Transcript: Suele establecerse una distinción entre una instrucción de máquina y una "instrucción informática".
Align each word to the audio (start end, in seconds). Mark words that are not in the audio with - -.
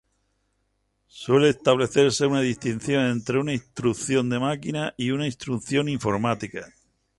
Suele 1.05 1.49
establecerse 1.49 2.25
una 2.25 2.41
distinción 2.41 3.05
entre 3.05 3.37
una 3.39 3.53
instrucción 3.53 4.31
de 4.31 4.39
máquina 4.39 4.95
y 4.97 5.11
una 5.11 5.27
"instrucción 5.27 5.89
informática". 5.89 6.73